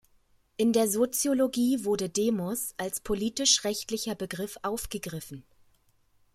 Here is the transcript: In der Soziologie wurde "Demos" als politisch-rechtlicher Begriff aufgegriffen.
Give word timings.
In 0.57 0.73
der 0.73 0.87
Soziologie 0.89 1.85
wurde 1.85 2.09
"Demos" 2.09 2.73
als 2.77 3.01
politisch-rechtlicher 3.01 4.15
Begriff 4.15 4.57
aufgegriffen. 4.63 5.43